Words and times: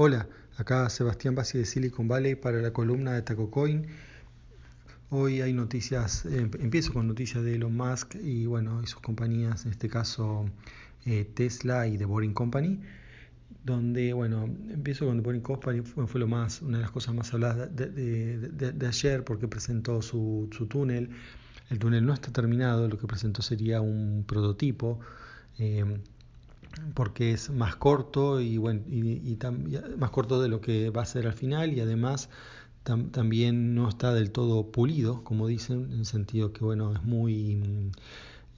Hola, 0.00 0.28
acá 0.56 0.88
Sebastián 0.90 1.34
Bassi 1.34 1.58
de 1.58 1.64
Silicon 1.64 2.06
Valley 2.06 2.36
para 2.36 2.62
la 2.62 2.72
columna 2.72 3.14
de 3.14 3.22
TacoCoin. 3.22 3.84
Hoy 5.10 5.40
hay 5.40 5.52
noticias, 5.52 6.24
eh, 6.24 6.48
empiezo 6.60 6.92
con 6.92 7.08
noticias 7.08 7.42
de 7.42 7.56
Elon 7.56 7.76
Musk 7.76 8.14
y 8.14 8.46
bueno, 8.46 8.80
y 8.80 8.86
sus 8.86 9.00
compañías, 9.00 9.64
en 9.64 9.72
este 9.72 9.88
caso 9.88 10.48
eh, 11.04 11.28
Tesla 11.34 11.88
y 11.88 11.98
The 11.98 12.04
Boring 12.04 12.32
Company, 12.32 12.78
donde 13.64 14.12
bueno, 14.12 14.44
empiezo 14.44 15.04
con 15.04 15.16
The 15.16 15.22
Boring 15.24 15.42
Company, 15.42 15.80
fue, 15.80 16.20
lo 16.20 16.28
más, 16.28 16.62
una 16.62 16.76
de 16.76 16.82
las 16.82 16.92
cosas 16.92 17.12
más 17.16 17.34
habladas 17.34 17.68
de, 17.74 18.86
ayer 18.86 19.24
porque 19.24 19.48
presentó 19.48 20.00
su, 20.00 20.48
túnel. 20.70 21.10
El 21.70 21.80
túnel 21.80 22.06
no 22.06 22.14
está 22.14 22.30
terminado, 22.32 22.86
lo 22.86 23.00
que 23.00 23.08
presentó 23.08 23.42
sería 23.42 23.80
un 23.80 24.22
prototipo. 24.28 25.00
Eh, 25.58 25.84
porque 26.94 27.32
es 27.32 27.50
más 27.50 27.76
corto 27.76 28.40
y, 28.40 28.58
bueno, 28.58 28.82
y, 28.88 29.38
más 29.96 30.10
corto 30.10 30.40
de 30.40 30.48
lo 30.48 30.60
que 30.60 30.90
va 30.90 31.02
a 31.02 31.06
ser 31.06 31.26
al 31.26 31.32
final 31.32 31.72
y 31.72 31.80
además 31.80 32.28
también 33.10 33.74
no 33.74 33.88
está 33.88 34.14
del 34.14 34.30
todo 34.30 34.70
pulido, 34.72 35.22
como 35.22 35.46
dicen, 35.46 35.90
en 35.92 36.00
el 36.00 36.06
sentido 36.06 36.52
que 36.52 36.64
bueno, 36.64 36.94
es 36.94 37.02
muy 37.02 37.56
mm, 37.56 37.90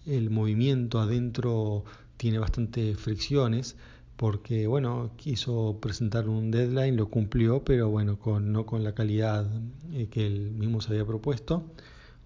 el 0.07 0.31
movimiento 0.31 1.01
adentro 1.01 1.85
tiene 2.17 2.39
bastante 2.39 2.95
fricciones 2.95 3.77
porque 4.17 4.67
bueno, 4.67 5.11
quiso 5.17 5.79
presentar 5.81 6.29
un 6.29 6.51
deadline, 6.51 6.97
lo 6.97 7.09
cumplió, 7.09 7.65
pero 7.65 7.89
bueno, 7.89 8.19
con, 8.19 8.53
no 8.53 8.67
con 8.67 8.85
la 8.85 8.95
calidad 8.95 9.47
eh, 9.93 10.09
que 10.11 10.27
él 10.27 10.51
mismo 10.53 10.81
se 10.81 10.91
había 10.91 11.07
propuesto 11.07 11.65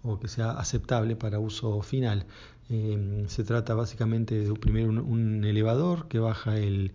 o 0.02 0.18
que 0.20 0.28
sea 0.28 0.50
aceptable 0.52 1.16
para 1.16 1.38
uso 1.38 1.80
final. 1.82 2.26
Em, 2.70 3.28
se 3.28 3.44
trata 3.44 3.74
básicamente 3.74 4.40
de 4.40 4.54
primero 4.54 4.88
un, 4.88 5.44
elevador 5.44 6.08
que 6.08 6.18
baja 6.18 6.56
el, 6.58 6.92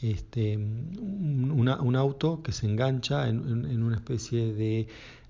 este, 0.00 0.56
un, 0.56 1.96
auto 1.96 2.42
que 2.42 2.52
se 2.52 2.66
engancha 2.66 3.28
en, 3.28 3.82
una 3.82 3.96
especie 3.96 4.52
de, 4.52 4.88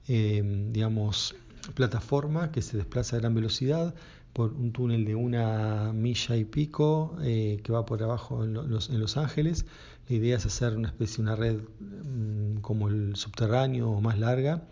em, 0.09 0.73
digamos, 0.73 1.35
plataforma 1.75 2.51
que 2.51 2.63
se 2.63 2.77
desplaza 2.77 3.17
a 3.17 3.21
gran 3.21 3.35
velocidad 3.35 3.95
por 4.33 4.53
un 4.55 4.73
túnel 4.73 5.05
de 5.05 5.15
una 5.15 5.93
milla 5.93 6.37
y 6.37 6.45
pico 6.45 7.17
eh, 7.23 7.61
que 7.63 7.73
va 7.73 7.85
por 7.85 8.03
abajo 8.03 8.45
en 8.45 8.55
los, 8.55 8.89
en 8.91 9.01
los, 9.01 9.17
Ángeles. 9.17 9.67
La 10.09 10.17
idea 10.17 10.37
es 10.37 10.47
hacer 10.47 10.77
una 10.77 10.89
especie, 10.89 11.23
una 11.23 11.37
red 11.37 11.61
mm, 11.81 12.61
como 12.63 12.89
el 12.89 13.17
subterráneo 13.17 13.91
o 13.91 14.01
más 14.01 14.19
larga 14.19 14.63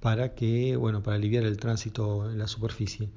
para 0.00 0.34
que, 0.34 0.76
bueno, 0.76 1.02
para 1.02 1.16
aliviar 1.16 1.44
el 1.44 1.56
tránsito 1.56 2.30
en 2.30 2.38
la 2.38 2.48
superficie. 2.48 3.08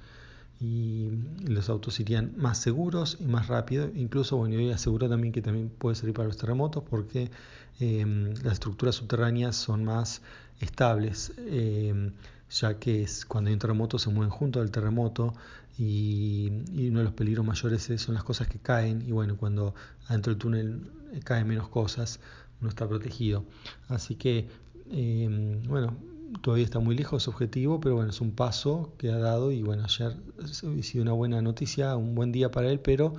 Y 0.59 1.09
los 1.47 1.69
autos 1.69 1.99
irían 1.99 2.33
más 2.37 2.57
seguros 2.57 3.17
y 3.19 3.25
más 3.25 3.47
rápido. 3.47 3.89
Incluso, 3.95 4.37
bueno, 4.37 4.59
yo 4.59 4.73
aseguro 4.73 5.07
también 5.07 5.31
que 5.31 5.41
también 5.41 5.69
puede 5.69 5.95
servir 5.95 6.13
para 6.15 6.27
los 6.27 6.37
terremotos 6.37 6.83
porque 6.89 7.31
em, 7.79 8.33
las 8.43 8.53
estructuras 8.53 8.95
subterráneas 8.95 9.55
son 9.55 9.85
más 9.85 10.21
estables, 10.59 11.31
em, 11.37 12.11
ya 12.49 12.77
que 12.79 13.03
es, 13.03 13.25
cuando 13.25 13.49
hay 13.49 13.53
un 13.53 13.59
terremoto 13.59 13.99
se 13.99 14.09
mueven 14.09 14.31
junto 14.31 14.59
al 14.59 14.71
terremoto 14.71 15.33
y, 15.77 16.51
y, 16.73 16.89
uno 16.89 16.99
de 16.99 17.05
los 17.05 17.13
peligros 17.13 17.45
mayores 17.45 17.89
son 17.97 18.15
las 18.15 18.23
cosas 18.23 18.47
que 18.49 18.59
caen 18.59 19.01
y 19.07 19.11
bueno, 19.11 19.37
cuando 19.37 19.73
adentro 20.07 20.33
del 20.33 20.39
túnel 20.39 20.91
caen 21.23 21.47
menos 21.47 21.69
cosas, 21.69 22.19
uno 22.61 22.69
está 22.69 22.87
protegido. 22.87 23.45
Así 23.87 24.15
que, 24.15 24.47
em, 24.91 25.61
bueno, 25.63 25.95
todavía 26.41 26.65
está 26.65 26.79
muy 26.79 26.95
lejos 26.95 27.23
su 27.23 27.29
objetivo, 27.29 27.79
pero 27.79 27.95
bueno, 27.95 28.09
es 28.09 28.21
un 28.21 28.31
paso 28.31 28.93
que 28.97 29.11
ha 29.11 29.17
dado 29.17 29.51
y 29.51 29.63
bueno, 29.63 29.83
ayer 29.83 30.15
ha 30.41 30.83
sido 30.83 31.01
una 31.01 31.13
buena 31.13 31.41
noticia, 31.41 31.95
un 31.95 32.15
buen 32.15 32.31
día 32.31 32.51
para 32.51 32.69
él, 32.69 32.79
pero 32.79 33.13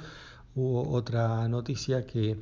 hubo 0.54 0.90
otra 0.90 1.46
noticia 1.48 2.06
que 2.06 2.38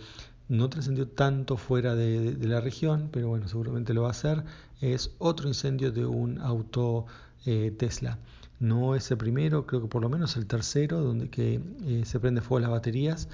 no 0.48 0.70
trascendió 0.70 1.08
tanto 1.08 1.56
fuera 1.56 1.94
de, 1.94 2.36
la 2.41 2.60
región, 2.60 3.08
pero 3.12 3.28
bueno, 3.28 3.48
seguramente 3.48 3.94
lo 3.94 4.02
va 4.02 4.08
a 4.08 4.12
hacer, 4.12 4.44
es 4.80 5.14
otro 5.19 5.48
incendio 5.48 5.92
de 5.92 6.06
un 6.06 6.41
auto 6.41 7.06
eh, 7.44 7.75
Tesla. 7.77 8.19
No 8.60 8.97
es 8.97 9.10
el 9.10 9.19
primero, 9.19 9.66
creo 9.66 9.82
que 9.82 9.88
por 9.88 10.03
lo 10.03 10.09
menos 10.09 10.37
el 10.37 10.47
tercero, 10.47 11.00
donde 11.00 11.28
que 11.28 11.60
eh, 11.87 12.03
se 12.04 12.19
prende 12.19 12.41
fuego 12.41 12.60
las 12.60 12.71
baterías, 12.71 13.28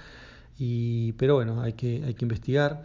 y, 0.59 1.13
pero 1.13 1.37
bueno, 1.37 1.63
hay 1.63 1.73
que, 1.73 2.05
hay 2.05 2.15
que 2.15 2.25
investigar 2.25 2.85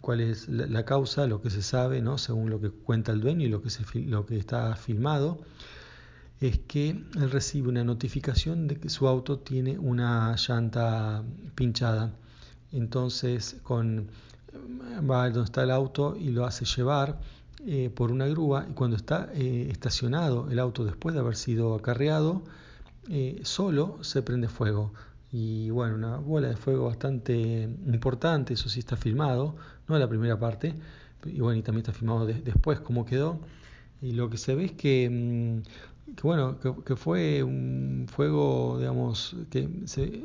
cuál 0.00 0.20
es 0.20 0.48
la, 0.48 0.84
causa, 0.84 1.26
lo 1.26 1.40
que 1.40 1.50
se 1.50 1.62
sabe, 1.62 2.00
¿no? 2.00 2.18
según 2.18 2.50
lo 2.50 2.60
que 2.60 2.70
cuenta 2.70 3.12
el 3.12 3.20
dueño 3.20 3.46
y 3.46 3.48
lo 3.48 3.62
que, 3.62 3.70
se, 3.70 3.84
lo 4.00 4.26
que 4.26 4.38
está 4.38 4.76
filmado, 4.76 5.40
es 6.40 6.58
que 6.58 6.90
él 6.90 7.30
recibe 7.30 7.68
una 7.68 7.84
notificación 7.84 8.66
de 8.66 8.76
que 8.76 8.88
su 8.88 9.06
auto 9.08 9.38
tiene 9.38 9.78
una 9.78 10.34
llanta 10.36 11.22
pinchada. 11.54 12.12
Entonces 12.72 13.56
con, 13.62 14.08
va 15.10 15.28
donde 15.30 15.44
está 15.44 15.62
el 15.62 15.70
auto 15.70 16.16
y 16.16 16.30
lo 16.30 16.46
hace 16.46 16.64
llevar 16.64 17.20
eh, 17.66 17.90
por 17.94 18.10
una 18.10 18.26
grúa 18.26 18.66
y 18.70 18.72
cuando 18.72 18.96
está 18.96 19.28
eh, 19.34 19.68
estacionado 19.70 20.50
el 20.50 20.58
auto 20.58 20.84
después 20.84 21.14
de 21.14 21.20
haber 21.20 21.36
sido 21.36 21.74
acarreado, 21.74 22.42
eh, 23.08 23.40
solo 23.44 23.98
se 24.02 24.22
prende 24.22 24.48
fuego 24.48 24.92
y 25.32 25.70
bueno, 25.70 25.94
una 25.94 26.16
bola 26.16 26.48
de 26.48 26.56
fuego 26.56 26.86
bastante 26.86 27.62
importante, 27.86 28.54
eso 28.54 28.68
sí 28.68 28.80
está 28.80 28.96
filmado, 28.96 29.56
no 29.88 29.98
la 29.98 30.08
primera 30.08 30.38
parte, 30.38 30.74
y 31.24 31.40
bueno, 31.40 31.58
y 31.58 31.62
también 31.62 31.82
está 31.82 31.92
filmado 31.92 32.26
después 32.26 32.80
cómo 32.80 33.04
quedó, 33.04 33.40
y 34.02 34.12
lo 34.12 34.30
que 34.30 34.38
se 34.38 34.54
ve 34.54 34.66
es 34.66 34.72
que, 34.72 35.08
mm, 35.08 36.22
bueno, 36.22 36.58
que, 36.84 36.96
fue 36.96 37.42
un 37.42 38.06
fuego, 38.08 38.78
digamos, 38.78 39.36
que, 39.50 39.68
se, 39.84 40.24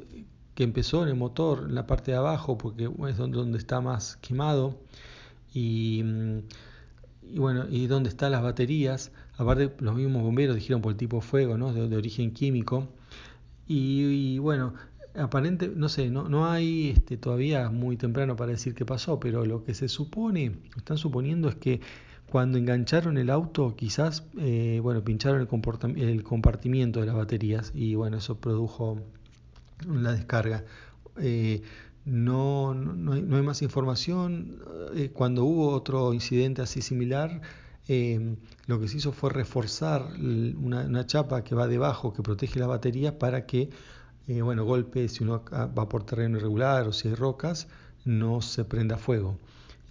que 0.56 0.64
empezó 0.64 1.04
en 1.04 1.10
el 1.10 1.16
motor, 1.16 1.66
en 1.68 1.76
la 1.76 1.86
parte 1.86 2.12
de 2.12 2.18
abajo, 2.18 2.58
porque 2.58 2.86
es 3.10 3.18
donde, 3.18 3.58
está 3.58 3.82
más 3.82 4.18
quemado, 4.18 4.80
y, 5.54 6.02
mm, 6.04 6.40
bueno, 7.38 7.66
y 7.70 7.88
donde 7.88 8.10
están 8.10 8.32
las 8.32 8.42
baterías, 8.44 9.12
aparte 9.38 9.74
los 9.80 9.96
mismos 9.96 10.24
bomberos 10.24 10.56
dijeron 10.56 10.82
por 10.82 10.92
el 10.94 10.98
tipo 10.98 11.18
de 11.18 11.22
fuego, 11.24 11.58
¿no? 11.58 11.74
de, 11.74 11.96
origen 11.96 12.32
químico, 12.34 12.88
y, 13.68 14.38
bueno, 14.40 14.74
aparente, 15.18 15.72
no 15.76 15.90
sé, 15.90 16.10
no, 16.10 16.30
no 16.30 16.48
hay 16.48 16.92
este, 16.92 17.18
todavía 17.18 17.70
muy 17.70 17.98
temprano 17.98 18.36
para 18.36 18.52
decir 18.52 18.74
qué 18.74 18.86
pasó, 18.86 19.20
pero 19.20 19.46
lo 19.46 19.64
que 19.64 19.74
se 19.74 19.88
supone, 19.88 20.58
están 20.76 20.98
suponiendo 20.98 21.50
es 21.50 21.56
que 21.56 21.82
cuando 22.30 22.58
engancharon 22.58 23.18
el 23.18 23.30
auto, 23.30 23.76
quizás, 23.76 24.24
eh, 24.40 24.80
bueno, 24.82 25.04
pincharon 25.04 25.48
el, 25.48 26.00
el 26.02 26.24
compartimiento 26.24 27.00
de 27.00 27.06
las 27.06 27.16
baterías 27.16 27.72
y 27.74 27.96
bueno, 27.96 28.18
eso 28.18 28.40
produjo 28.40 29.00
la 29.88 30.14
descarga. 30.14 30.66
Eh, 31.18 31.62
no, 32.04 32.74
no, 32.74 33.14
hay, 33.14 33.22
no, 33.22 33.38
hay, 33.38 33.44
más 33.44 33.62
información. 33.62 34.60
Eh, 34.96 35.12
cuando 35.14 35.46
hubo 35.46 35.70
otro 35.70 36.14
incidente 36.14 36.62
así 36.62 36.82
similar, 36.82 37.42
lo 38.68 38.80
que 38.80 38.88
se 38.88 38.98
hizo 38.98 39.12
fue 39.12 39.30
reforzar 39.30 40.08
una, 40.18 40.82
una, 40.86 41.06
chapa 41.06 41.44
que 41.44 41.54
va 41.54 41.68
debajo, 41.68 42.14
que 42.14 42.24
protege 42.24 42.60
la 42.60 42.68
batería, 42.68 43.20
para 43.20 43.46
que 43.46 43.70
eh, 44.28 44.42
bueno, 44.42 44.66
golpe, 44.66 45.08
si 45.08 45.24
uno 45.24 45.44
va 45.52 45.90
por 45.90 46.04
terreno 46.04 46.38
irregular 46.38 46.88
o 46.88 46.94
si 46.94 47.08
hay 47.08 47.16
rocas, 47.16 47.68
no 48.06 48.42
se 48.42 48.66
prenda 48.66 48.98
fuego. 48.98 49.38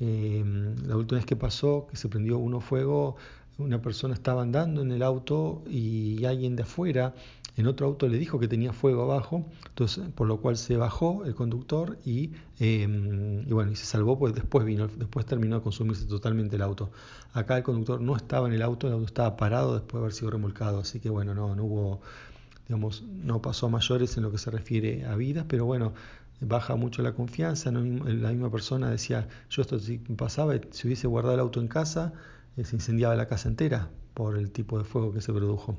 Em, 0.00 0.76
la 0.86 0.96
última 0.96 1.18
vez 1.18 1.26
que 1.26 1.36
pasó, 1.36 1.86
que 1.90 1.96
se 1.96 2.08
prendió 2.08 2.38
uno 2.38 2.60
fuego, 2.60 3.16
una 3.58 3.80
persona 3.80 4.14
estaba 4.14 4.42
andando 4.42 4.82
en 4.82 4.90
el 4.90 5.02
auto 5.02 5.62
y 5.68 6.24
alguien 6.24 6.56
de 6.56 6.64
afuera 6.64 7.14
en 7.56 7.68
otro 7.68 7.86
auto 7.86 8.08
le 8.08 8.18
dijo 8.18 8.40
que 8.40 8.48
tenía 8.48 8.72
fuego 8.72 9.02
abajo, 9.04 9.44
entonces 9.68 10.08
por 10.14 10.26
lo 10.26 10.38
cual 10.40 10.56
se 10.56 10.76
bajó 10.76 11.24
el 11.24 11.34
conductor 11.36 11.98
y, 12.04 12.32
em, 12.58 13.42
y 13.48 13.52
bueno, 13.52 13.70
y 13.70 13.76
se 13.76 13.86
salvó, 13.86 14.18
pues 14.18 14.34
después 14.34 14.64
vino, 14.66 14.88
después 14.88 15.24
terminó 15.24 15.56
de 15.56 15.62
consumirse 15.62 16.06
totalmente 16.06 16.56
el 16.56 16.62
auto. 16.62 16.90
Acá 17.32 17.56
el 17.56 17.62
conductor 17.62 18.00
no 18.00 18.16
estaba 18.16 18.48
en 18.48 18.54
el 18.54 18.62
auto, 18.62 18.88
el 18.88 18.94
auto 18.94 19.06
estaba 19.06 19.36
parado 19.36 19.74
después 19.74 19.92
de 19.94 19.98
haber 20.00 20.12
sido 20.12 20.30
remolcado, 20.32 20.80
así 20.80 20.98
que 20.98 21.10
bueno, 21.10 21.34
no, 21.34 21.54
no 21.54 21.64
hubo 21.64 22.00
digamos, 22.68 23.02
no 23.02 23.42
pasó 23.42 23.66
a 23.66 23.70
mayores 23.70 24.16
en 24.16 24.22
lo 24.22 24.30
que 24.30 24.38
se 24.38 24.50
refiere 24.50 25.04
a 25.04 25.16
vidas, 25.16 25.46
pero 25.48 25.66
bueno, 25.66 25.92
baja 26.40 26.76
mucho 26.76 27.02
la 27.02 27.12
confianza. 27.12 27.70
La 27.70 28.30
misma 28.30 28.50
persona 28.50 28.90
decía, 28.90 29.28
yo 29.50 29.62
esto 29.62 29.78
si 29.78 29.98
pasaba, 29.98 30.54
si 30.70 30.86
hubiese 30.86 31.06
guardado 31.06 31.34
el 31.34 31.40
auto 31.40 31.60
en 31.60 31.68
casa, 31.68 32.12
eh, 32.56 32.64
se 32.64 32.76
incendiaba 32.76 33.14
la 33.16 33.26
casa 33.26 33.48
entera 33.48 33.90
por 34.14 34.38
el 34.38 34.50
tipo 34.50 34.78
de 34.78 34.84
fuego 34.84 35.12
que 35.12 35.20
se 35.20 35.32
produjo. 35.32 35.76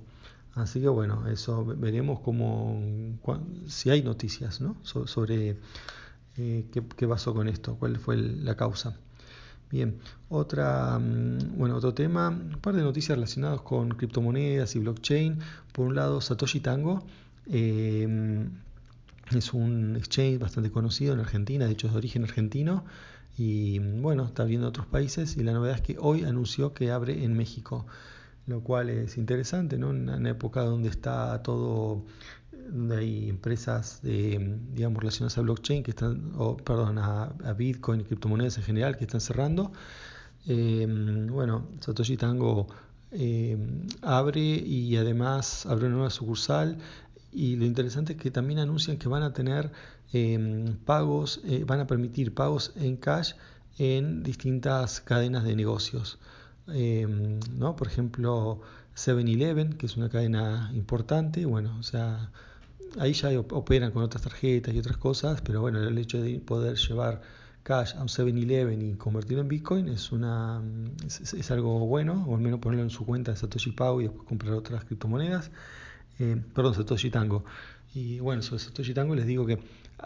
Así 0.54 0.80
que 0.82 0.88
bueno, 0.88 1.28
eso 1.28 1.66
veremos 1.66 2.22
cómo, 2.22 2.82
si 3.68 3.90
hay 3.90 4.02
noticias 4.04 4.62
¿no? 4.62 4.78
sobre 4.84 5.58
eh, 6.38 6.66
qué, 6.72 6.84
qué, 6.96 7.08
pasó 7.08 7.34
con 7.34 7.50
esto, 7.50 7.76
cuál 7.76 7.98
fue 7.98 8.16
la 8.18 8.56
causa. 8.56 8.98
Bien, 9.76 10.00
otra, 10.30 10.98
mm, 10.98 11.58
bueno, 11.58 11.76
otro 11.76 11.94
tema, 11.94 12.30
un 12.30 12.62
par 12.62 12.76
de 12.78 12.82
noticias 12.82 13.18
relacionadas 13.18 13.60
con 13.60 13.90
criptomonedas 13.90 14.74
y 14.78 14.80
blockchain. 14.80 15.40
Por 15.74 15.88
un 15.88 15.96
lado, 15.96 16.22
Satoshi 16.22 16.62
Tango 16.62 17.04
eh, 17.48 18.48
es 19.36 19.54
un 19.54 19.98
exchange 19.98 20.40
bastante 20.40 20.72
conocido 20.72 21.14
en 21.14 21.20
Argentina, 21.20 21.66
de 21.66 21.74
hecho 21.74 21.88
es 21.88 21.94
de 21.94 21.98
origen 21.98 22.24
argentino 22.24 22.86
y 23.38 23.80
bueno, 23.80 24.24
está 24.24 24.44
abriendo 24.44 24.66
otros 24.70 24.88
países 24.88 25.36
y 25.36 25.44
la 25.44 25.52
novedad 25.52 25.76
es 25.76 25.82
que 25.82 25.98
hoy 26.00 26.24
anunció 26.24 26.74
que 26.74 26.92
abre 26.92 27.26
en 27.26 27.36
México, 27.36 27.86
lo 28.48 28.62
cual 28.62 28.90
es 28.90 29.18
interesante, 29.18 29.78
¿no? 29.78 29.90
En 29.90 30.10
una 30.10 30.30
época 30.30 30.62
donde 30.62 30.88
está 30.88 31.44
todo 31.44 32.06
donde 32.70 32.98
hay 32.98 33.30
empresas 33.30 34.02
de, 34.02 34.60
digamos, 34.74 35.00
relacionadas 35.00 35.38
a 35.38 35.42
blockchain 35.42 35.84
que 35.84 35.92
están, 35.92 36.32
o 36.36 36.58
perdón, 36.58 36.98
a, 36.98 37.34
Bitcoin 37.58 38.02
y 38.02 38.04
criptomonedas 38.04 38.58
en 38.58 38.64
general 38.64 38.98
que 38.98 39.06
están 39.06 39.22
cerrando. 39.22 39.72
Eh, 40.48 40.86
bueno, 41.30 41.68
Satoshi 41.80 42.18
Tango 42.18 42.68
eh, 43.12 43.58
abre 44.02 44.42
y 44.42 44.96
además 44.98 45.66
abre 45.66 45.88
una 45.88 45.96
nueva 45.96 46.10
sucursal 46.10 46.78
y 47.32 47.56
lo 47.56 47.66
interesante 47.66 48.14
es 48.14 48.20
que 48.20 48.32
también 48.32 48.60
anuncian 48.60 48.98
que 48.98 49.08
van 49.08 49.24
a 49.24 49.34
tener 49.34 49.72
eh, 50.14 50.76
pagos, 50.86 51.42
van 51.66 51.82
a 51.82 51.88
permitir 51.88 52.34
pagos 52.34 52.74
en 52.76 52.98
cash 52.98 53.34
en 53.78 54.24
distintas 54.24 55.02
cadenas 55.02 55.44
de 55.44 55.56
negocios. 55.56 56.20
¿no? 56.68 57.76
Por 57.76 57.88
ejemplo, 57.88 58.62
7-Eleven, 58.96 59.78
que 59.78 59.86
es 59.86 59.98
una 59.98 60.10
cadena 60.10 60.72
importante, 60.74 61.46
bueno, 61.46 61.78
o 61.80 61.84
sea, 61.84 62.32
ahí 63.00 63.14
ya 63.14 63.40
operan 63.40 63.92
con 63.92 64.04
otras 64.04 64.24
tarjetas 64.24 64.74
y 64.74 64.80
otras 64.80 64.98
cosas, 64.98 65.42
pero 65.42 65.62
bueno, 65.62 65.80
el 65.80 65.98
hecho 65.98 66.22
de 66.22 66.40
poder 66.40 66.78
llevar 66.78 67.22
cash 67.64 67.96
a 67.96 68.02
un 68.02 68.08
7-Eleven 68.08 68.82
y 68.82 68.94
convertirlo 68.96 69.42
en 69.42 69.48
Bitcoin 69.48 69.90
es, 69.90 70.12
una, 70.12 70.62
algo 71.50 71.80
bueno, 71.88 72.26
o 72.28 72.36
al 72.36 72.42
menos 72.42 72.60
ponerlo 72.60 72.84
en 72.84 72.92
su 72.92 73.06
cuenta 73.06 73.32
de 73.32 73.38
Satoshi 73.38 73.72
Pau 73.72 74.02
y 74.02 74.04
después 74.04 74.28
comprar 74.28 74.54
otras 74.54 74.86
criptomonedas. 74.86 75.52
Eh, 76.20 76.42
perdón, 76.54 76.76
Satoshi 76.76 77.10
Tango. 77.10 77.44
Y 77.94 78.20
bueno, 78.20 78.42
sobre 78.42 78.60
Satoshi 78.60 78.94
Tango 78.94 79.16
les 79.16 79.26
digo 79.26 79.46
que 79.46 79.60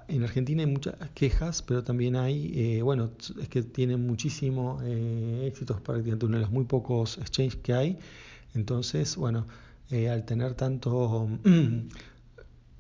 en 0.08 0.24
Argentina 0.24 0.64
hay 0.64 0.70
muchas 0.70 0.96
quejas, 1.14 1.62
pero 1.62 1.84
también 1.84 2.16
hay, 2.16 2.52
eh, 2.56 2.82
bueno, 2.82 3.12
es 3.42 3.50
que 3.50 3.64
tienen 3.64 4.06
muchísimo 4.06 4.80
eh, 4.84 5.46
éxitos, 5.48 5.82
prácticamente 5.82 6.26
uno 6.26 6.38
de 6.38 6.42
los 6.42 6.52
muy 6.52 6.66
pocos 6.66 7.18
exchanges 7.18 7.56
que 7.58 7.74
hay. 7.74 8.00
Entonces, 8.54 9.16
bueno, 9.16 9.48
eh, 9.92 10.10
al 10.10 10.26
tener 10.26 10.54
tanto 10.54 11.28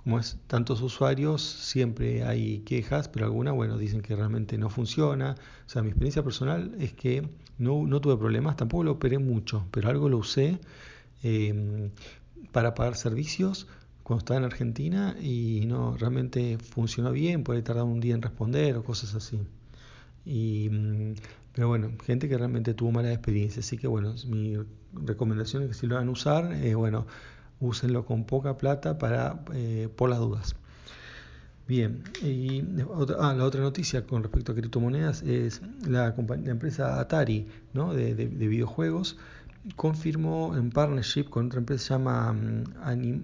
como 0.09 0.19
es 0.19 0.39
tantos 0.47 0.81
usuarios, 0.81 1.43
siempre 1.43 2.23
hay 2.23 2.61
quejas, 2.61 3.07
pero 3.07 3.25
algunas, 3.25 3.53
bueno, 3.53 3.77
dicen 3.77 4.01
que 4.01 4.15
realmente 4.15 4.57
no 4.57 4.71
funciona. 4.71 5.35
O 5.67 5.69
sea, 5.69 5.83
mi 5.83 5.89
experiencia 5.89 6.23
personal 6.23 6.73
es 6.79 6.93
que 6.93 7.29
no, 7.59 7.85
no 7.85 8.01
tuve 8.01 8.17
problemas, 8.17 8.55
tampoco 8.55 8.83
lo 8.85 8.93
operé 8.93 9.19
mucho, 9.19 9.67
pero 9.69 9.87
algo 9.87 10.09
lo 10.09 10.17
usé 10.17 10.57
em, 11.21 11.91
para 12.51 12.73
pagar 12.73 12.95
servicios 12.95 13.67
cuando 14.01 14.21
estaba 14.21 14.39
en 14.39 14.45
Argentina 14.45 15.15
y 15.21 15.65
no, 15.67 15.95
realmente 15.95 16.57
funcionó 16.57 17.11
bien, 17.11 17.43
puede 17.43 17.61
tardar 17.61 17.83
un 17.83 17.99
día 17.99 18.15
en 18.15 18.23
responder 18.23 18.77
o 18.77 18.83
cosas 18.83 19.13
así. 19.13 19.39
Y, 20.25 20.69
mm, 20.71 21.13
pero 21.53 21.67
bueno, 21.67 21.91
gente 22.03 22.27
que 22.27 22.35
realmente 22.35 22.73
tuvo 22.73 22.91
mala 22.91 23.13
experiencia, 23.13 23.59
así 23.59 23.77
que 23.77 23.87
bueno, 23.87 24.15
mi 24.27 24.57
recomendación 24.91 25.61
es 25.63 25.69
que 25.69 25.75
si 25.75 25.85
lo 25.85 25.97
van 25.97 26.07
a 26.07 26.11
usar, 26.11 26.51
eh, 26.53 26.73
bueno, 26.73 27.05
úsenlo 27.59 28.05
con 28.05 28.23
poca 28.25 28.57
plata 28.57 28.97
para, 28.97 29.41
eh, 29.53 29.89
por 29.95 30.09
las 30.09 30.19
dudas. 30.19 30.55
Bien, 31.67 32.03
y 32.23 32.63
ah, 33.19 33.33
la 33.35 33.45
otra 33.45 33.61
noticia 33.61 34.03
con 34.03 34.23
respecto 34.23 34.51
a 34.53 34.55
criptomonedas 34.55 35.21
es 35.21 35.61
la, 35.87 36.15
la 36.15 36.51
empresa 36.51 36.99
Atari 36.99 37.47
¿no? 37.73 37.93
de, 37.93 38.13
videojuegos 38.13 39.17
confirmó 39.75 40.55
en 40.55 40.71
partnership 40.71 41.25
con 41.25 41.45
otra 41.45 41.59
empresa 41.59 41.83
que 41.83 41.87
se 41.87 41.93
llama 41.93 42.33
mm, 42.33 43.23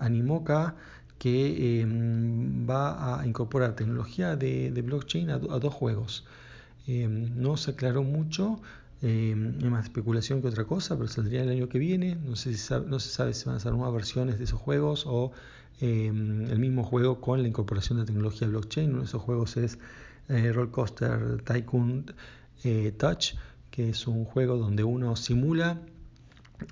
Animoca 0.00 0.74
que 1.18 1.80
em, 1.80 2.66
va 2.68 3.20
a 3.20 3.26
incorporar 3.26 3.74
tecnología 3.74 4.36
de, 4.36 4.70
blockchain 4.82 5.30
a, 5.30 5.38
dos 5.38 5.74
juegos. 5.74 6.24
Em, 6.86 7.30
no 7.36 7.56
se 7.56 7.72
aclaró 7.72 8.02
mucho, 8.02 8.60
eh, 9.02 9.34
más 9.36 9.84
especulación 9.84 10.40
que 10.40 10.48
otra 10.48 10.64
cosa, 10.64 10.96
pero 10.96 11.08
saldría 11.08 11.42
el 11.42 11.50
año 11.50 11.68
que 11.68 11.78
viene. 11.78 12.16
No, 12.16 12.36
sé 12.36 12.54
si 12.54 12.74
no 12.86 12.98
se 12.98 13.10
sabe 13.10 13.34
si 13.34 13.44
van 13.44 13.56
a 13.56 13.60
ser 13.60 13.72
nuevas 13.72 13.92
versiones 13.92 14.38
de 14.38 14.44
esos 14.44 14.60
juegos 14.60 15.04
o 15.06 15.32
em, 15.80 16.46
el 16.50 16.58
mismo 16.58 16.82
juego 16.84 17.20
con 17.20 17.42
la 17.42 17.48
incorporación 17.48 17.98
de 17.98 18.06
tecnología 18.06 18.48
blockchain. 18.48 18.90
Uno 18.90 19.00
de 19.00 19.06
esos 19.06 19.22
juegos 19.22 19.56
es 19.56 19.78
eh, 20.28 20.52
Roller 20.52 20.70
Coaster 20.70 21.42
Tycoon 21.42 22.06
eh, 22.64 22.92
Touch, 22.96 23.34
que 23.70 23.90
es 23.90 24.06
un 24.06 24.24
juego 24.24 24.56
donde 24.56 24.84
uno 24.84 25.14
simula 25.16 25.80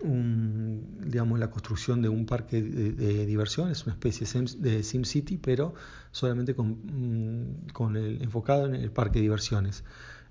digamos, 0.02 1.38
la 1.38 1.50
construcción 1.50 2.00
de 2.00 2.08
un 2.08 2.26
parque 2.26 2.62
de, 2.62 3.26
diversión, 3.26 3.70
es 3.70 3.84
una 3.84 3.94
especie 3.94 4.26
de 4.58 4.82
SimCity, 4.82 5.36
pero 5.38 5.74
solamente 6.10 6.54
mm, 6.54 7.68
con 7.72 7.96
el, 7.96 8.22
enfocado 8.22 8.66
en 8.66 8.74
el 8.74 8.90
parque 8.90 9.18
de 9.18 9.22
diversiones. 9.22 9.84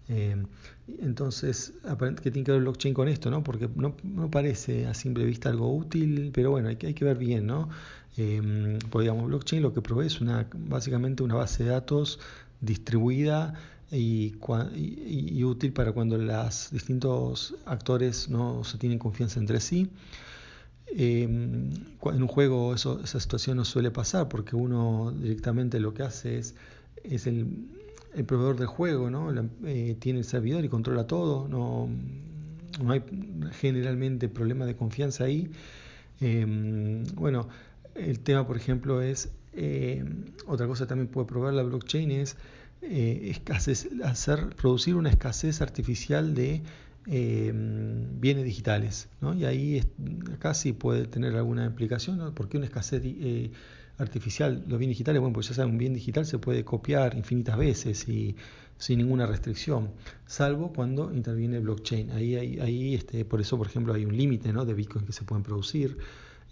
Eh, 0.09 0.35
entonces, 0.99 1.73
¿qué 2.21 2.31
tiene 2.31 2.45
que 2.45 2.51
ver 2.51 2.59
el 2.59 2.63
blockchain 2.63 2.93
con 2.93 3.07
esto? 3.07 3.31
¿no? 3.31 3.43
Porque 3.43 3.69
no, 3.75 3.95
parece 4.29 4.87
a 4.87 4.93
simple 4.93 5.25
vista 5.25 5.49
algo 5.49 5.75
útil, 5.75 6.31
pero 6.33 6.51
bueno, 6.51 6.69
hay 6.69 6.75
que, 6.75 7.05
ver 7.05 7.17
bien. 7.17 7.47
¿no? 7.47 7.69
Eh, 8.17 8.79
digamos, 8.99 9.27
blockchain 9.27 9.61
lo 9.61 9.73
que 9.73 9.81
provee 9.81 10.07
es 10.07 10.21
una, 10.21 10.47
básicamente 10.53 11.23
una 11.23 11.35
base 11.35 11.63
de 11.63 11.71
datos 11.71 12.19
distribuida 12.61 13.55
y, 13.91 14.33
útil 15.43 15.73
para 15.73 15.91
cuando 15.91 16.17
los 16.17 16.71
distintos 16.71 17.55
actores 17.65 18.29
no 18.29 18.63
se 18.63 18.77
tienen 18.77 18.99
confianza 18.99 19.39
entre 19.39 19.59
sí. 19.59 19.89
Eh, 20.95 21.23
en 21.23 22.21
un 22.21 22.27
juego 22.27 22.73
eso, 22.73 23.01
esa 23.03 23.19
situación 23.19 23.57
no 23.57 23.65
suele 23.65 23.89
pasar 23.91 24.29
porque 24.29 24.55
uno 24.55 25.11
directamente 25.11 25.79
lo 25.79 25.93
que 25.93 26.03
hace 26.03 26.37
es, 26.39 26.55
es 27.03 27.25
el, 27.25 27.67
el 28.15 28.25
proveedor 28.25 28.57
del 28.57 28.67
juego, 28.67 29.09
¿no? 29.09 29.31
Eh, 29.65 29.95
tiene 29.99 30.19
el 30.19 30.25
servidor 30.25 30.63
y 30.63 30.69
controla 30.69 31.07
todo, 31.07 31.47
no, 31.47 31.89
no 32.83 32.91
hay 32.91 33.03
generalmente 33.59 34.29
problema 34.29 34.65
de 34.65 34.75
confianza 34.75 35.25
ahí. 35.25 35.49
Em, 36.19 37.03
bueno, 37.15 37.47
el 37.95 38.19
tema, 38.19 38.47
por 38.47 38.57
ejemplo, 38.57 39.01
es, 39.01 39.31
em, 39.53 40.25
otra 40.47 40.67
cosa 40.67 40.87
también 40.87 41.07
puede 41.07 41.27
proveer 41.27 41.53
la 41.53 41.63
blockchain 41.63 42.11
es 42.11 42.37
eh, 42.81 43.35
hacer, 44.03 44.55
producir 44.55 44.95
una 44.95 45.09
escasez 45.09 45.61
artificial 45.61 46.33
de 46.35 46.61
em, 47.07 48.19
bienes 48.19 48.45
digitales, 48.45 49.09
¿no? 49.21 49.33
Y 49.33 49.45
ahí 49.45 49.83
casi 50.39 50.73
puede 50.73 51.05
tener 51.07 51.35
alguna 51.35 51.65
implicación, 51.65 52.17
¿no? 52.17 52.33
Porque 52.33 52.57
una 52.57 52.65
escasez 52.65 53.01
eh, 53.05 53.51
artificial, 53.97 54.63
los 54.67 54.79
bienes 54.79 54.95
digitales, 54.95 55.19
bueno, 55.21 55.33
pues 55.33 55.49
ya 55.49 55.53
saben, 55.53 55.71
un 55.71 55.77
bien 55.77 55.93
digital 55.93 56.25
se 56.25 56.39
puede 56.39 56.63
copiar 56.63 57.15
infinitas 57.15 57.57
veces 57.57 58.07
y 58.09 58.35
sin 58.77 58.97
ninguna 58.97 59.25
restricción, 59.25 59.91
salvo 60.25 60.73
cuando 60.73 61.13
interviene 61.13 61.59
blockchain. 61.59 62.11
Ahí, 62.11 62.35
ahí, 62.35 62.59
ahí 62.59 62.95
este, 62.95 63.23
por 63.23 63.39
eso, 63.39 63.57
por 63.57 63.67
ejemplo, 63.67 63.93
hay 63.93 64.05
un 64.05 64.17
límite 64.17 64.51
¿no? 64.51 64.65
de 64.65 64.73
bitcoins 64.73 65.05
que 65.05 65.13
se 65.13 65.23
pueden 65.23 65.43
producir, 65.43 65.97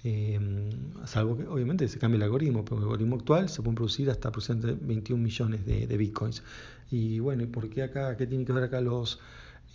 em, 0.04 0.70
salvo 1.06 1.38
que 1.38 1.48
obviamente 1.48 1.88
se 1.88 2.00
cambie 2.00 2.18
el 2.18 2.24
algoritmo, 2.24 2.64
pero 2.64 2.78
el 2.78 2.84
algoritmo 2.84 3.18
actual 3.18 3.50
se 3.50 3.62
pueden 3.62 3.76
producir 3.76 4.10
hasta 4.10 4.30
aproximadamente 4.30 4.86
21 4.86 5.22
millones 5.22 5.66
de, 5.66 5.98
bitcoins. 5.98 6.44
Y 6.90 7.20
bueno, 7.20 7.44
¿y 7.44 7.48
por 7.48 7.70
qué 7.70 7.84
acá, 7.84 8.16
qué 8.18 8.28
tienen 8.28 8.46
que 8.46 8.54
ver 8.54 8.64
acá 8.64 8.82
los 8.82 9.20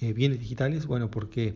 eh, 0.01 0.13
bienes 0.13 0.39
digitales? 0.39 0.87
Bueno, 0.87 1.11
porque 1.11 1.55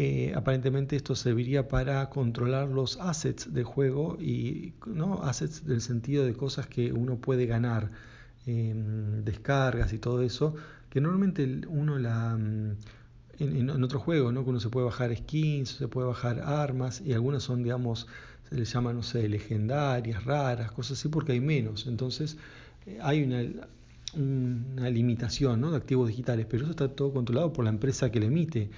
eh, 0.00 0.32
aparentemente 0.36 0.94
esto 0.94 1.16
serviría 1.16 1.66
para 1.66 2.08
controlar 2.08 2.68
los 2.68 2.98
assets 2.98 3.52
del 3.52 3.64
juego 3.64 4.16
y 4.20 4.74
no 4.86 5.24
assets 5.24 5.66
del 5.66 5.80
sentido 5.80 6.24
de 6.24 6.34
cosas 6.34 6.68
que 6.68 6.92
uno 6.92 7.16
puede 7.16 7.46
ganar, 7.46 7.90
em, 8.46 9.24
descargas 9.24 9.92
y 9.92 9.98
todo 9.98 10.22
eso, 10.22 10.54
que 10.88 11.00
normalmente 11.00 11.62
uno 11.68 11.98
la 11.98 12.36
mm, 12.36 12.76
en, 13.40 13.70
en, 13.70 13.84
otro 13.84 13.98
juego, 13.98 14.30
¿no? 14.30 14.44
que 14.44 14.50
uno 14.50 14.60
se 14.60 14.68
puede 14.68 14.86
bajar 14.86 15.16
skins, 15.16 15.70
se 15.70 15.88
puede 15.88 16.06
bajar 16.06 16.40
armas 16.40 17.00
y 17.00 17.12
algunas 17.12 17.42
son, 17.42 17.64
digamos, 17.64 18.06
se 18.48 18.54
les 18.54 18.72
llama, 18.72 18.92
no 18.92 19.02
sé, 19.02 19.28
legendarias, 19.28 20.24
raras, 20.24 20.70
cosas 20.72 20.98
así, 20.98 21.08
porque 21.08 21.32
hay 21.32 21.40
menos. 21.40 21.86
Entonces 21.88 22.36
eh, 22.86 22.98
hay 23.02 23.24
una, 23.24 23.42
una 24.16 24.90
limitación 24.90 25.60
¿no? 25.60 25.72
de 25.72 25.76
activos 25.76 26.08
digitales, 26.08 26.46
pero 26.48 26.62
eso 26.64 26.70
está 26.70 26.88
todo 26.88 27.12
controlado 27.12 27.52
por 27.52 27.64
la 27.64 27.70
empresa 27.70 28.10
que 28.10 28.20
le 28.20 28.26
emite 28.26 28.70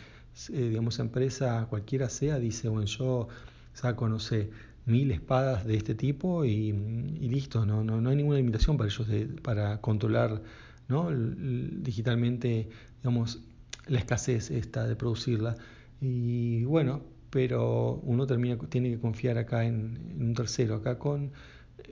eh, 0.52 0.68
digamos, 0.70 0.98
empresa 0.98 1.66
cualquiera 1.68 2.08
sea, 2.08 2.38
dice, 2.38 2.68
bueno, 2.68 2.86
yo 2.86 3.28
saco, 3.72 4.08
no 4.08 4.18
sé, 4.18 4.50
mil 4.86 5.10
espadas 5.10 5.66
de 5.66 5.76
este 5.76 5.94
tipo 5.94 6.44
y, 6.44 6.72
listo, 6.72 7.64
no, 7.66 7.84
no, 7.84 8.00
no, 8.00 8.10
hay 8.10 8.16
ninguna 8.16 8.38
limitación 8.38 8.76
para 8.76 8.88
ellos 8.88 9.08
de, 9.08 9.26
para 9.26 9.80
controlar 9.80 10.42
¿no? 10.88 11.10
digitalmente, 11.10 12.68
digamos, 12.98 13.40
la 13.86 13.98
escasez 13.98 14.50
esta 14.50 14.86
de 14.86 14.96
producirla. 14.96 15.56
Y 16.00 16.64
bueno, 16.64 17.02
pero 17.30 18.00
uno 18.02 18.26
termina, 18.26 18.58
tiene 18.68 18.90
que 18.90 18.98
confiar 18.98 19.38
acá 19.38 19.64
en, 19.64 20.16
un 20.18 20.34
tercero, 20.34 20.76
acá 20.76 20.98
con, 20.98 21.30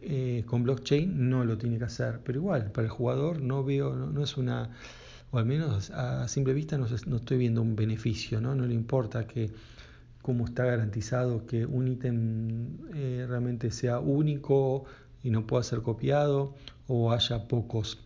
eh, 0.03 0.43
con 0.47 0.65
blockchain 0.65 1.29
no 1.31 1.45
lo 1.45 1.57
tiene 1.59 1.79
que 1.79 1.85
hacer, 1.85 2.21
pero 2.25 2.39
igual, 2.41 2.73
para 2.73 2.87
el 2.87 2.91
jugador 2.91 3.41
no 3.41 3.65
veo, 3.65 3.95
no 3.95 4.23
es 4.23 4.37
una 4.37 4.71
o 5.31 5.39
al 5.39 5.47
menos 5.47 5.91
a 5.91 6.27
simple 6.29 6.55
vista 6.55 6.79
no, 6.79 6.87
estoy 6.87 7.39
viendo 7.39 7.63
un 7.63 7.77
beneficio, 7.77 8.41
¿no? 8.41 8.55
No 8.55 8.67
le 8.67 8.75
importa 8.75 9.27
que 9.27 9.51
cómo 10.23 10.47
está 10.47 10.65
garantizado 10.65 11.47
que 11.47 11.67
un 11.67 11.89
ítem 11.89 12.77
eh, 12.95 13.27
realmente 13.29 13.71
sea 13.71 13.99
único 13.99 14.85
y 15.23 15.31
no 15.31 15.47
pueda 15.47 15.63
ser 15.63 15.83
copiado 15.83 16.55
o 16.87 17.13
haya 17.13 17.49
pocos. 17.49 17.99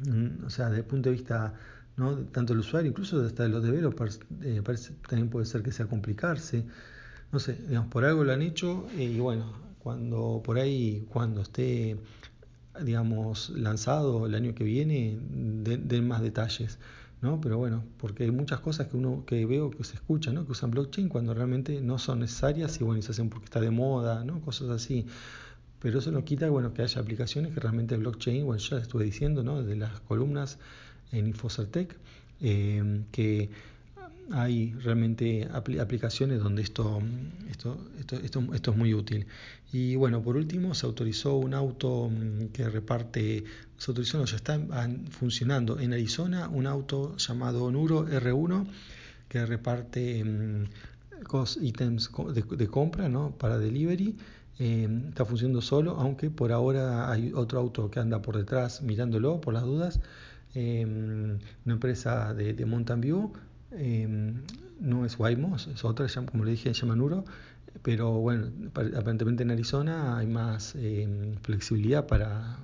Mm, 0.00 0.44
o 0.46 0.50
sea, 0.50 0.66
desde 0.66 0.80
el 0.80 0.86
punto 0.86 1.10
de 1.10 1.16
vista 1.16 1.54
¿no? 1.96 2.16
tanto 2.16 2.52
del 2.52 2.60
usuario, 2.60 2.90
incluso 2.90 3.20
hasta 3.24 3.42
de 3.42 3.48
los 3.48 3.62
developers, 3.62 4.20
eh, 4.42 4.62
también 5.08 5.28
puede 5.28 5.46
ser 5.46 5.62
que 5.62 5.72
sea 5.72 5.86
complicarse. 5.86 6.64
No 7.32 7.38
sé, 7.38 7.54
digamos, 7.68 7.90
por 7.90 8.04
algo 8.04 8.24
lo 8.24 8.32
han 8.32 8.42
hecho 8.42 8.86
y 8.96 9.18
bueno, 9.18 9.52
cuando 9.80 10.42
por 10.44 10.58
ahí, 10.58 11.06
cuando 11.10 11.42
esté, 11.42 11.96
digamos, 12.84 13.50
lanzado 13.50 14.26
el 14.26 14.34
año 14.34 14.54
que 14.54 14.64
viene, 14.64 15.18
den, 15.20 16.08
más 16.08 16.22
detalles. 16.22 16.78
¿no? 17.20 17.40
Pero 17.40 17.58
bueno, 17.58 17.84
porque 17.98 18.24
hay 18.24 18.30
muchas 18.30 18.60
cosas 18.60 18.88
que 18.88 18.96
uno 18.96 19.24
que 19.26 19.44
veo 19.44 19.70
que 19.70 19.82
se 19.84 19.94
escucha, 19.94 20.32
¿no? 20.32 20.46
Que 20.46 20.52
usan 20.52 20.70
blockchain 20.70 21.08
cuando 21.08 21.34
realmente 21.34 21.80
no 21.80 21.98
son 21.98 22.20
necesarias 22.20 22.80
y 22.80 22.84
bueno, 22.84 23.02
se 23.02 23.10
hacen 23.10 23.28
porque 23.28 23.46
está 23.46 23.60
de 23.60 23.70
moda, 23.70 24.24
¿no? 24.24 24.40
Cosas 24.40 24.70
así. 24.70 25.06
Pero 25.80 25.98
eso 25.98 26.12
no 26.12 26.24
quita, 26.24 26.48
bueno, 26.50 26.72
que 26.74 26.82
haya 26.82 27.00
aplicaciones 27.00 27.52
que 27.54 27.60
realmente 27.60 27.96
blockchain, 27.96 28.44
bueno, 28.44 28.60
ya 28.60 28.78
estuve 28.78 29.04
diciendo, 29.04 29.42
¿no? 29.42 29.62
De 29.62 29.76
las 29.76 30.00
columnas 30.00 30.58
en 31.12 31.26
Infocertec, 31.26 31.96
eh, 32.40 33.02
que 33.12 33.50
hay 34.30 34.72
realmente 34.74 35.48
aplicaciones 35.52 36.40
donde 36.40 36.62
esto, 36.62 37.00
esto, 37.50 37.78
esto, 37.98 38.54
esto, 38.54 38.70
es 38.70 38.76
muy 38.76 38.94
útil. 38.94 39.26
Y 39.72 39.96
bueno, 39.96 40.22
por 40.22 40.36
último, 40.36 40.74
se 40.74 40.86
autorizó 40.86 41.36
un 41.36 41.54
auto 41.54 42.10
mm, 42.10 42.48
que 42.48 42.68
reparte, 42.68 43.44
se 43.76 43.90
autorizó, 43.90 44.18
no, 44.18 44.24
ya 44.24 44.36
está 44.36 44.60
funcionando 45.10 45.78
en 45.78 45.92
Arizona, 45.92 46.48
un 46.48 46.66
auto 46.66 47.16
llamado 47.16 47.70
Nuro 47.70 48.06
R1 48.06 48.66
que 49.28 49.44
reparte 49.44 50.24
mm, 50.24 50.64
ítems 51.62 52.10
de, 52.32 52.68
compra 52.68 53.08
¿no? 53.08 53.30
para 53.32 53.58
delivery. 53.58 54.16
Eh, 54.60 54.88
está 55.08 55.24
funcionando 55.24 55.60
solo, 55.60 55.92
aunque 55.92 56.30
por 56.30 56.50
ahora 56.50 57.12
hay 57.12 57.32
otro 57.32 57.60
auto 57.60 57.90
que 57.90 58.00
anda 58.00 58.20
por 58.20 58.36
detrás 58.36 58.82
mirándolo 58.82 59.40
por 59.40 59.54
las 59.54 59.62
dudas. 59.62 60.00
Eh, 60.54 60.84
una 60.84 61.74
empresa 61.74 62.34
de, 62.34 62.54
de 62.54 62.66
Mountain 62.66 63.00
View 63.00 63.32
Em, 63.72 64.42
no 64.80 65.04
es 65.04 65.18
Waymo, 65.18 65.56
es 65.56 65.84
otra, 65.84 66.06
como 66.26 66.44
le 66.44 66.52
dije, 66.52 66.72
se 66.72 66.80
llama 66.82 66.96
Nuro, 66.96 67.24
pero 67.82 68.12
bueno, 68.12 68.50
aparentemente 68.96 69.42
en 69.42 69.50
Arizona 69.50 70.16
hay 70.18 70.26
más 70.26 70.74
em, 70.76 71.34
flexibilidad 71.42 72.06
para, 72.06 72.58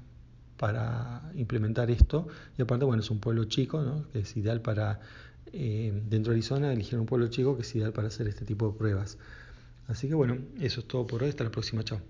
para 0.57 1.31
implementar 1.35 1.91
esto 1.91 2.27
y 2.59 2.63
aparte, 2.63 2.85
bueno, 2.85 3.03
es 3.03 3.11
un 3.11 3.21
pueblo 3.21 3.45
chico, 3.45 3.83
¿no? 3.83 4.09
que 4.13 4.21
es 4.21 4.37
ideal 4.37 4.61
para, 4.61 5.01
em, 5.53 6.09
dentro 6.09 6.33
de 6.33 6.39
Arizona 6.39 6.73
eligieron 6.73 7.01
un 7.01 7.07
pueblo 7.07 7.29
chico 7.29 7.57
que 7.57 7.63
es 7.63 7.75
ideal 7.75 7.93
para 7.93 8.09
hacer 8.09 8.29
este 8.29 8.45
tipo 8.45 8.71
de 8.71 8.79
pruebas. 8.79 9.19
Así 9.89 10.09
que 10.09 10.15
bueno, 10.15 10.39
eso 10.61 10.81
es 10.81 10.89
todo 10.89 11.07
por 11.07 11.23
hoy, 11.23 11.31
hasta 11.31 11.45
la 11.45 11.51
próxima, 11.51 11.85
chao. 11.85 12.01